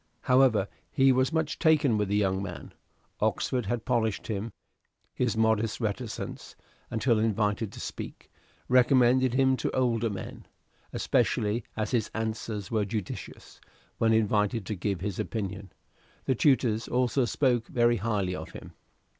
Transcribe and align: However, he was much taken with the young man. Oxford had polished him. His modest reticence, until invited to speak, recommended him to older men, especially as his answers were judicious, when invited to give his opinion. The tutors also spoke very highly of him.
However, 0.21 0.67
he 0.91 1.11
was 1.11 1.31
much 1.31 1.59
taken 1.59 1.95
with 1.95 2.07
the 2.07 2.15
young 2.15 2.41
man. 2.41 2.73
Oxford 3.19 3.67
had 3.67 3.85
polished 3.85 4.25
him. 4.25 4.51
His 5.13 5.37
modest 5.37 5.79
reticence, 5.79 6.55
until 6.89 7.19
invited 7.19 7.71
to 7.71 7.79
speak, 7.79 8.31
recommended 8.67 9.35
him 9.35 9.55
to 9.57 9.69
older 9.75 10.09
men, 10.09 10.47
especially 10.91 11.63
as 11.77 11.91
his 11.91 12.09
answers 12.15 12.71
were 12.71 12.83
judicious, 12.83 13.61
when 13.99 14.11
invited 14.11 14.65
to 14.65 14.75
give 14.75 15.01
his 15.01 15.19
opinion. 15.19 15.71
The 16.25 16.33
tutors 16.33 16.87
also 16.87 17.25
spoke 17.25 17.67
very 17.67 17.97
highly 17.97 18.33
of 18.35 18.53
him. 18.53 18.71